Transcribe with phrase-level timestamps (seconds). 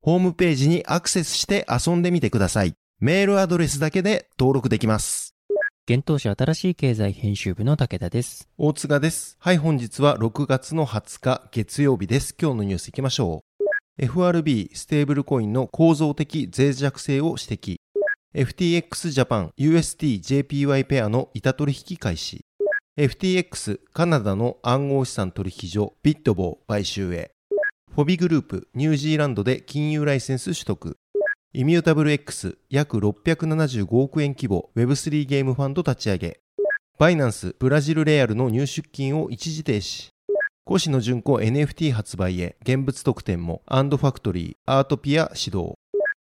[0.00, 2.74] ホームページにアクセスして遊んでみてください。
[3.00, 5.34] メールアドレスだけで登録できます。
[5.90, 8.48] 現当社新しい経済編集部の武田です。
[8.58, 9.36] 大塚です。
[9.40, 12.34] はい、本日は6月の20日月曜日です。
[12.40, 13.64] 今日のニュース行きましょう。
[13.98, 17.76] FRB ステーブルコインの構造的脆弱性を指摘。
[18.34, 22.44] FTX ジャパン USD JPY ペアの板取引開始。
[22.96, 27.32] FTX カナダの暗号資産取引所ビットボー買収へ。
[27.98, 30.96] フォビグループニュージーランドで金融ライセンス取得。
[31.52, 36.40] イミュータブル X 約675億円規模 Web3 ゲームファンド立ち上げ。
[36.96, 40.10] バイナンスブラジルレアルの入出金を一時停止。
[40.72, 45.74] 越野純子 NFT 発売へ現物特典もアンドファクトリーアートピア始動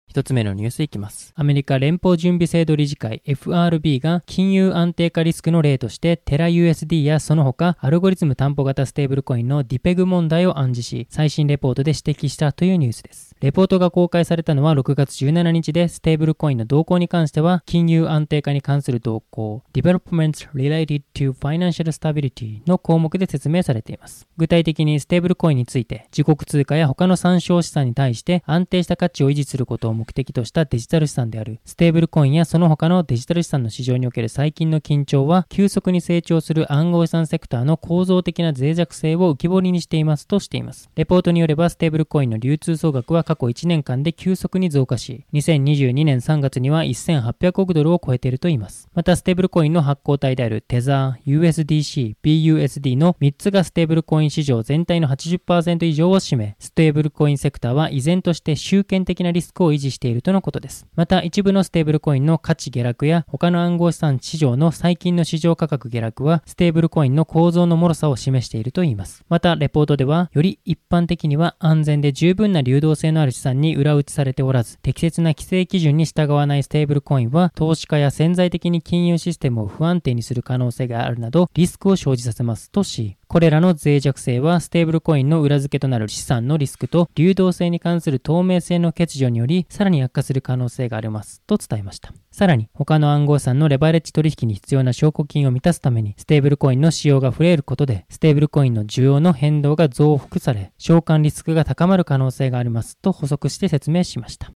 [0.07, 1.33] 一つ目のニュースいきます。
[1.35, 13.35] アメリカ連邦準備制度理事会 FRB が金融安定化リスクの例としてテラ USD やその他アルゴリズム担保型ステーブルコインのディペグ問題を暗示し最新レポートで指摘したというニュースです。
[13.41, 24.27] レポートが公開されたのは6月17日でステーブルコインの動向に関しては金融安定化に関する動向 Developments related to financial stability の項目で説明されています。
[24.37, 40.89] 具体的にステーブルコインについて自国通貨や他の参照資産に対して安定した価値を維持することを目的としたデジタル資産であるステーブルコインやその他のデジタル資産の市場における最近の緊張は急速に成長する暗号資産セクターの構造的な脆弱性を浮き彫りにしていますとしています。
[40.95, 48.89] レポートによればステーブルコインの流通総額は過去1年間で急速に増加し2022年3月には1800億ドルを超えているといいます。
[48.93, 60.87] またステーブルコインの発行体であるテザー、USDC、BUSD の3つがステーブルコイン市場全体の80%以上を占め、ステーブルコインセクターは依然として集権的なリスクを維持しているとのことです。
[60.95, 69.23] また一部のステーブルコインの価値下落や他の暗号資産市場の最近の市場価格下落はステーブルコインの構造の脆さを示しているといいます。
[69.29, 92.13] またレポートではより一般的には安全で十分な流動性のある資産に裏打ちされておらず適切な規制基準に従わないステーブルコインは投資家や潜在的に金融システムを不安定にする可能性があるなどリスクを生じさせますとしこれらの脆弱性はステーブルコインの裏付けとなる資産のリスクと流動性に関する透明性の欠如によりさらに悪化する可能性がありますと伝えました。
[92.31, 104.51] さらに他の暗号資産のレバレッジ取引に必要な証拠金を満たすためにステーブルコインの使用が増えることでステーブルコインの需要の変動が増幅され償還リスクが高まる可能性がありますと補足して説明しました。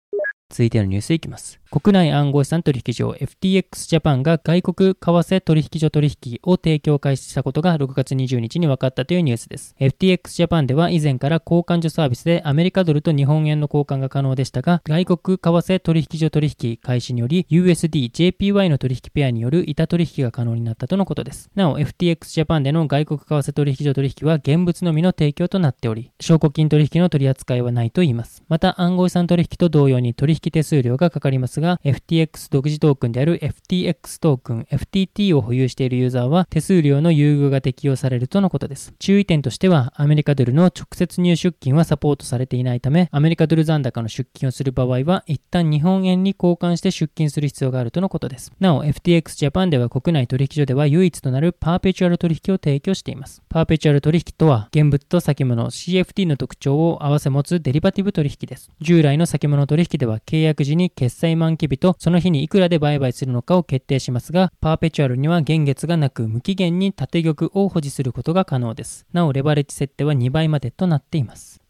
[0.48, 1.60] 続いてのニュースいきます。
[1.68, 9.74] 国内暗号資産取引所 FTX ジャパンが外国為替取引所取引を提供開始したことが6月20日に分かったというニュースです。
[9.80, 21.50] FTX ジャパンでは以前から交換所サービスでアメリカドルと日本円の交換が可能でしたが、外国為替取引所取引開始により USD、JPY の取引ペアによる板取引が可能になったとのことです。
[21.56, 28.44] なお FTX ジャパンでの外国為替取引所取引は現物のみの提供となっており、証拠金取引の取り扱いはないと言います。
[28.48, 38.94] また暗号資産取引と同様に取引引手数料がかかりますが、FTX 独自トークンである FTX トークン FTT を保有しているユーザーは手数料の優遇が適用されるとのことです。
[38.98, 48.52] 注意点としては、アメリカドルの直接入出金はサポートされていないため、アメリカドル残高の出金をする場合は、一旦日本円に交換して出金する必要があるとのことです。
[48.60, 53.42] なお、FTX ジャパンでは国内取引所では唯一となるパーペチュアル取引を提供しています。
[53.48, 58.70] パーペチュアル取引とは、現物と先物 CFT の特徴を併せ持つデリバティブ取引です。
[58.80, 69.06] 従来の先物取引では契約時に決済満期日とその日にいくらで売買するのかを決定しますが、パーペチュアルには現月がなく無期限に縦玉を保持することが可能です。
[69.12, 71.65] なお、レバレッジ設定は2倍までとなっています。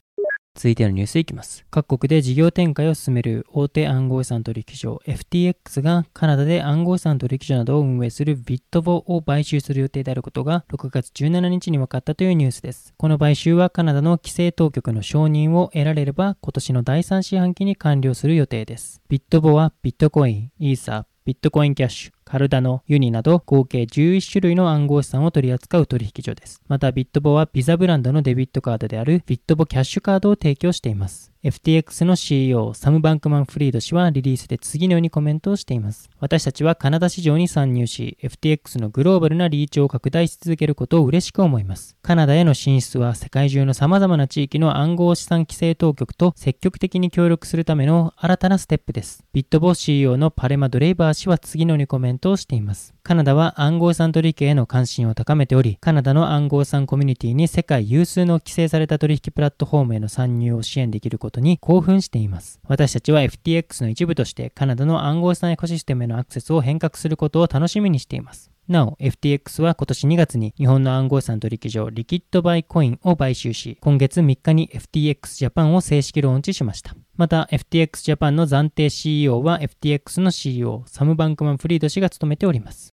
[0.56, 1.66] 続いてのニュースいきます。
[1.70, 12.94] 各国で事業展開を進める大手暗号資産取引所 FTX がカナダで暗号資産取引所などを運営するビットボを買収する予定であることが6月17日に分かったというニュースです。
[12.96, 19.02] この買収はカナダの規制当局の承認を得られれば今年の第3四半期に完了する予定です。
[19.10, 26.60] ビットボはビットコイン、イーサー、ビットコインキャッシュ、カルダノ、ユニなど合計11種類の暗号資産を取り扱う取引所です。
[26.66, 31.30] またビットボはビザブランドのデビットカードであるビットボキャッシュカードを提供しています。
[31.44, 36.10] FTX の CEO サム・バンクマン・フリード氏はリリースで次のようにコメントをしています。
[36.18, 41.96] 私たちはカナダ市場に参入し、FTX のグローバルなリーチを拡大し続けることを嬉しく思います。
[42.02, 49.22] カナダへの進出は世界中の様々な地域の暗号資産規制当局と積極的に協力するための新たなステップです。
[49.32, 52.94] ビットボ CEO のパレマ・ドレイバー氏は次のようにコメントをしています。
[53.02, 62.60] カナダは暗号資産取引への関心を高めており、カナダの暗号資産コミュニティに世界有数の規制された取引プラットフォームへの参入を支援できることに興奮しています。
[62.66, 68.50] 私たちは FTX の一部としてカナダの暗号資産エコシステムへのアクセスを変革することを楽しみにしています。
[68.68, 76.96] なお、FTX は今年2月に日本の暗号資産取引所リキッドバイコインを買収し、今月3日に FTX ジャパンを正式ローンチしました。
[77.16, 82.95] また、FTX ジャパンの暫定 CEO は FTX の CEO、サム・バンクマン・フリード氏が務めております。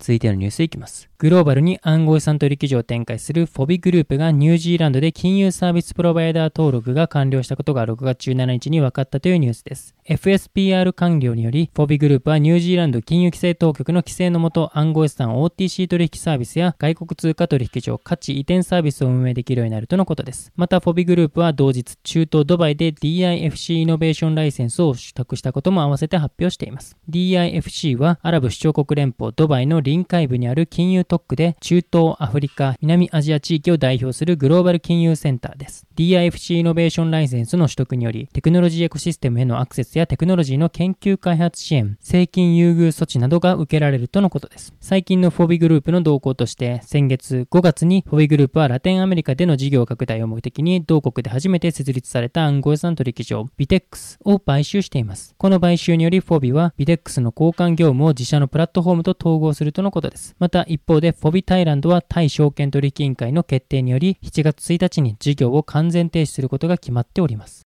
[0.00, 1.10] 続いてのニュースいきます。
[1.18, 9.94] グローバルに暗号資産取引所を展開するフォビグループがニュージーランドで金融サービスプロバイダー登録が完了したことが6月17日に分かったというニュースです。
[10.08, 20.52] FSPR 完了により、フォビグループはニュージーランド金融規制当局の規制のもと暗号資産 OTC 取引サービスや外国通貨取引所価値移転サービスを運営できるようになるとのことです。
[20.56, 26.96] また、フォビグループは同日、中東ドバイで DIFC イノベーションライセンスを取得したことも合わせて発表しています。
[27.10, 35.84] DIFC はアラブ首長国連邦ドバイの臨海部にある金融特区で中東、アフリカ、南アジア地域を代表するグローバル金融センターです。
[36.00, 44.72] DIFC イノベーションライセンスの取得により、テクノロジーエコシステムへのアクセスやテクノロジーの研究開発支援、税金優遇措置などが受けられるとのことです。
[44.80, 55.34] 最近のフォビグループの動向として、先月5月にフォビグループはラテンアメリカでの事業拡大を目的に、同国で初めて設立された暗号資産取引所、ビテックスを買収しています。
[55.36, 60.34] この買収により、フォビはビテックスの交換業務を自社のプラットフォームと統合するとのことです。
[60.38, 67.69] また、一方で、フォビタイランドはタイ証券取引委員会の決定により、7月1日に事業を完完全停止することが決まっております。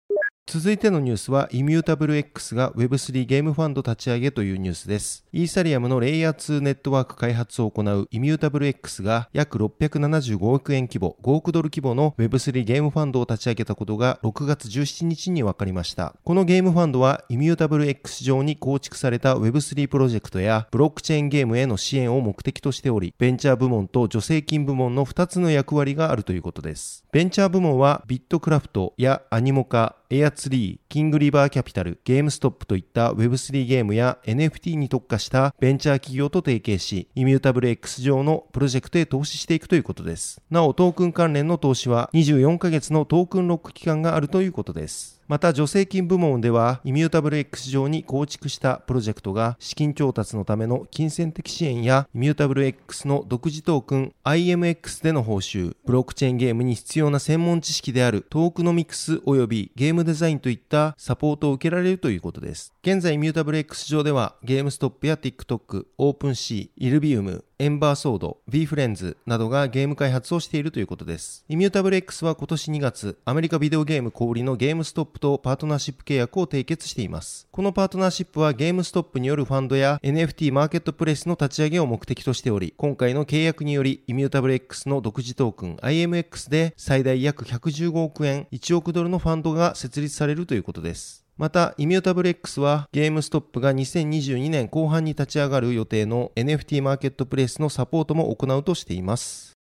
[0.50, 5.26] 続いてのニュースは、イミュータブル X が Web3 ゲームファンド立ち上げというニュースです。
[5.30, 16.14] イーサリアムのレイヤー2ネットワーク開発を行うイミュータブル X が約675億円規模、5億ドル規模の Web3 ゲームファンドを立ち上げたことが6月17日に分かりました。
[16.24, 27.04] このゲームファンドはイミュータブル X 上に構築された Web3 プロジェクトやブロックチェーンゲームへの支援を目的としており、ベンチャー部門と助成金部門の2つの役割があるということです。
[27.12, 40.40] ベンチャー部門はビットクラフトやアニモカ、エアツリー、キングリバーキャピタル、ゲームストップといった Web3 ゲームや NFT に特化したベンチャー企業と提携し、イミュータブル X 上のプロジェクトへ投資していくということです。
[40.48, 45.17] なお、トークン関連の投資は24ヶ月のトークンロック期間があるということです。
[45.28, 62.72] また助成金部門ではイミュータブル X 上に構築したプロジェクトが資金調達のための金銭的支援やイミュータブル X の独自トークン IMX での報酬、ブロックチェーンゲームに必要な専門知識であるトークノミクス及びゲームデザインといったサポートを受けられるということです。
[62.82, 71.44] 現在イミュータブル X 上ではゲームストップや TikTok、OpenC、イルビウム、エンバーソード、V フレンズなどがゲーム開発をしているということです。
[71.48, 77.48] イミュータブル X は今年2月、アメリカビデオゲーム小売のゲームストップとパートナーシップ契約を締結しています。
[77.50, 91.27] このパートナーシップはゲームストップによるファンドや NFT マーケットプレイスの立ち上げを目的としており、今回の契約により、イミュータブル X の独自トークン IMX で最大約115億円、1億ドルのファンドが設立されるということです。
[91.38, 99.57] また、イミュータブル X はゲームストップが2022年後半に立ち上がる予定の NFT マーケットプレイスのサポートも行うとしています。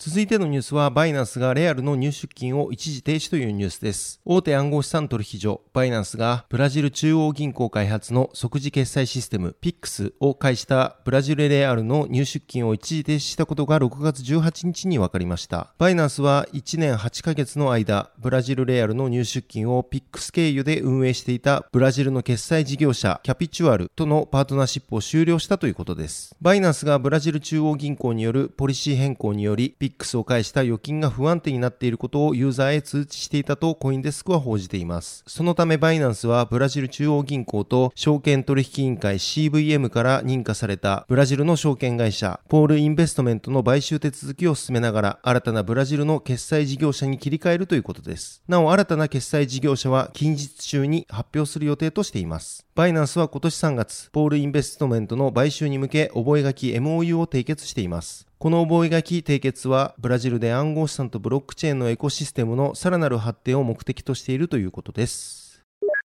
[0.00, 4.20] 続いてのニュースは、バイナンスがレアルの入出金を一時停止というニュースです。
[4.24, 15.74] 大手暗号資産取引所、バイナンスが、ブラジル中央銀行開発の即時決済システム、PIX を介したブラジルレアルの入出金を一時停止したことが6月18日に分かりました。
[15.78, 26.36] バイナンスは1年8ヶ月の間、ブラジルレアルの入出金を PIX 経由で運営していたブラジルの決済事業者、キャピチュアルとのパートナーシップを終了したということです。
[26.40, 35.24] バイナンスがブラジル中央銀行によるポリシー変更により、ピックスを介した預金が不安定になっていることをユーザーへ通知していたとコインデスクは報じています。
[35.26, 48.42] そのためバイナンスはブラジル中央銀行と証券取引委員会 CVM から認可されたブラジルの証券会社ポールインベストメントの買収手続きを進めながら新たなブラジルの決済事業者に切り替えるということです。
[48.46, 52.66] なお新たな決済事業者は近日中に発表する予定としています。
[52.74, 58.27] バイナンスは今年3月、ポールインベストメントの買収に向け覚書 MOU を締結しています。
[58.38, 65.37] この覚書締結は、ブラジルで暗号資産とブロックチェーンのエコシステムのさらなる発展を目的としているということです。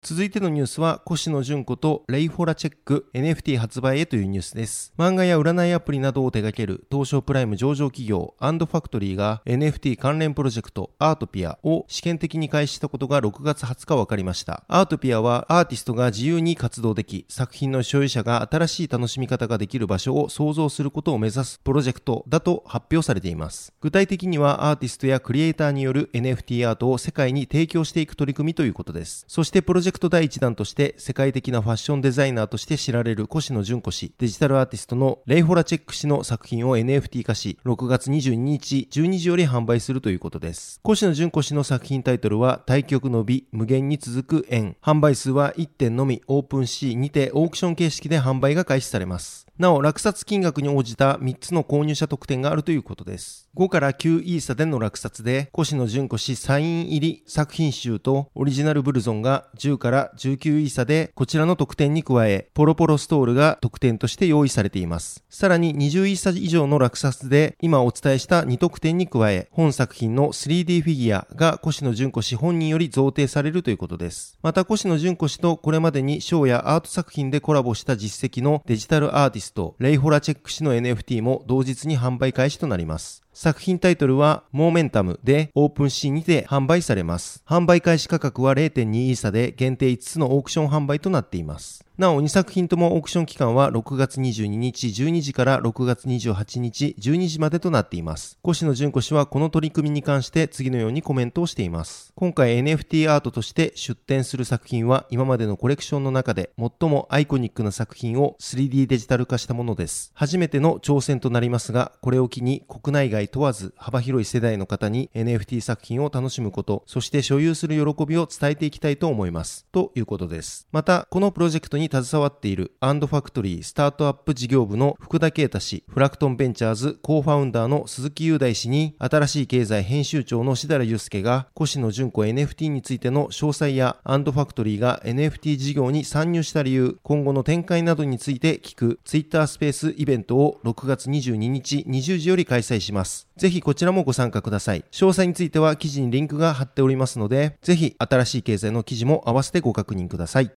[0.04, 4.92] 続いてのニュースは、越野純子とレイフォラチェック NFT 発売へというニュースです。
[4.98, 14.64] 漫画や占いアプリなどを手掛ける東証プライム上場企業アンドファクトリーが NFT 関連プロジェクトアートピアを試験的に開始したことが6月20日分かりました。
[14.66, 23.72] アートピアはアーティストが自由に活動でき、作品の所有者が新しい楽しみ方ができる場所を創造することを目指すプロジェクトだと発表されています。
[23.80, 29.26] 具体的にはアーティストやクリエイターによる NFT アートを世界に提供していく取り組みということです。
[29.28, 40.80] そしてプロジェクト第1弾として世界的なファッションデザイナーとして知られる越野純子氏、デジタルアーティストのレイフォラチェック氏の作品を NFT 化し、6月22日12時より販売するということです。
[40.88, 44.76] 越野純子氏の作品タイトルは、対局の美、無限に続く円。
[44.82, 49.46] 販売数は1点のみ、オープンシーにてオークション形式で販売が開始されます。
[49.58, 53.48] なお、落札金額に応じた3つの購入者特典があるということです。
[53.56, 65.24] 5から9イーサでの落札で、越野純子氏サイン入り作品集とオリジナルブルゾンが10から19イーサで、こちらの特典に加え、ポロポロストールが特典として用意されています。
[65.28, 74.38] さらに20イーサ以上の落札で、今お伝えした2特典に加え、本作品の 3D フィギュアが越野純子氏本人より贈呈されるということです。
[74.40, 83.24] また、越野純子氏とこれまでにショーやアート作品でコラボした実績のデジタルアーティスト、レイフォラチェック氏の NFT も同日に販売開始となります。
[83.34, 87.42] 作品タイトルは、モーメンタムでオープンシーンにて販売されます。
[87.46, 91.82] 販売開始価格は0.2イーサで限定5つのオークション販売となっています。
[91.98, 98.38] なお、2作品ともオークション期間は6月22日12時から6月28日12時までとなっています。
[98.48, 102.14] 越野純子氏はこの取り組みに関して次のようにコメントをしています。
[102.16, 110.12] 今回 NFT アートとして出展する作品は今までのコレクションの中で最もアイコニックな作品を 3D デジタル化したものです。
[110.14, 119.66] 初めての挑戦となりますが、これを機に国内外問わず幅広い世代の方に NFT 作品を楽しむこと、そして所有する喜びを伝えていきたいと思います。
[119.72, 120.66] ということです。
[120.72, 143.28] また、このプロジェクトに携わっているアンドファクトリースタートアップ事業部の福田啓太氏、フラクトンベンチャーズ Co-Founder の鈴木雄大氏に、新しい経済編集長の志田祐介が、越野純子 NFT についての詳細やアンドファクトリーが NFT 事業に参入した理由、今後の展開などについて聞くツイッタースペースイベントを6月22日20時より開催します。
[143.36, 144.84] ぜひこちらもご参加ください。
[144.92, 150.52] 詳細については記事にリンクが貼っておりますので、ぜひ新しい経済の記事も合わせてご確認ください。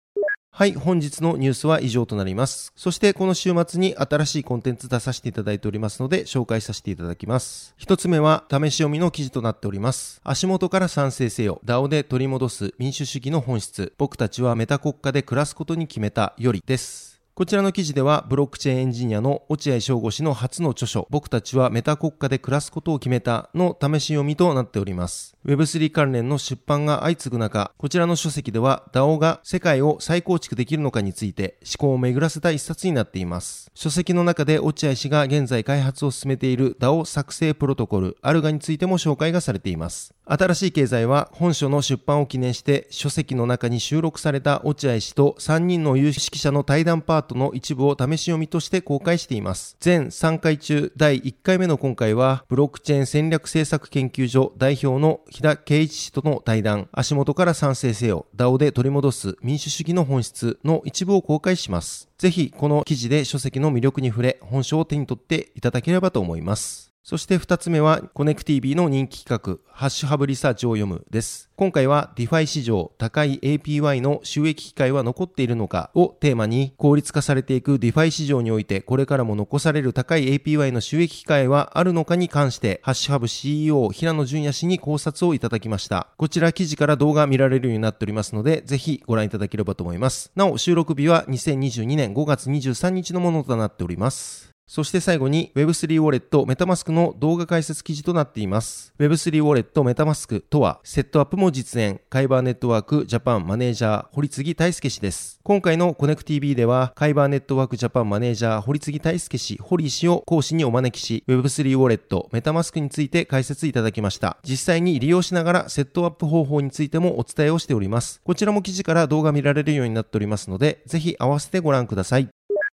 [0.57, 2.71] はい、本日のニュースは以上となります。
[2.77, 7.73] そしてこの週末に新しいコンテンツ出させていただいておりますので紹介させていただきます。
[7.75, 10.21] 一つ目は試し読みの記事となっております。
[10.23, 11.59] 足元から賛成せよ。
[11.65, 13.91] DAO で取り戻す民主主義の本質。
[13.97, 17.14] 僕たちはメタ国家で暮らすことに決めたよりです。
[17.37, 25.35] こちらの記事では、ブロックチェーンエンジニアの落合翔吾氏の初の著書、僕たちはメタ国家で暮らすことを決めたの試し読みとなっております。
[25.45, 33.69] Web3 関連の出版が相次ぐ中、こちらの書籍では DAO が世界を再構築できるのかについて思考を巡らせた一冊になっています。
[33.73, 40.13] 書籍の中で落合氏が現在開発を進めている DAO 作成プロトコル、アルガについても紹介がされています。
[40.23, 49.75] 新しい経済は本書の出版を記念して書籍の中に収録された落合氏と3人の有識者の対談パーートの一部を試し読みとして公開しています。
[49.79, 62.09] 全3回中第1回目の今回は、ブロックチェーン戦略政策研究所代表の日田圭一氏との対談、足元から賛成せよ、DAO で取り戻す民主主義の本質の一部を公開します。
[62.17, 66.84] ぜひ、この記事で書籍の魅力に触れ、本書を手に取っていただければと思います。
[67.05, 71.51] そして二つ目は、コネク TV の人気企画、ハッシュハブリサーチを読むです。
[71.55, 86.07] 今回は DeFi 市場高い APY の収益機会は残っているのかをテーマに効率化されていく DeFi 市場においてこれからも残される高い APY の収益機会はあるのかに関してハッシュハブ CEO 平野淳也氏に考察をいただきました。
[86.17, 90.31] こちら記事から動画見られるようになっておりますのでぜひご覧いただければと思います。
[90.35, 94.54] なお収録日は2022年5月23日のものとなっております。
[94.67, 98.93] そして最後に Web3 ウォレットメタマスクの動画解説記事となっています。
[98.99, 105.39] Web3 ウォレットメタマスクとは、セットアップも実演、カイバーネットワークジャパンマネージャー、堀継大輔氏です。
[105.43, 114.37] 今回のコネク TV では、カイバーネットワークジャパンマネージャー、堀継大輔氏、堀氏を講師にお招きし、Web3 ウォレットメタマスクについて解説いただきました。
[114.43, 118.19] 実際に利用しながらセットアップ方法についてもお伝えをしております。
[118.23, 122.29] こちらも記事から動画見られるようになっておりますので、ぜひ合わせてご覧ください。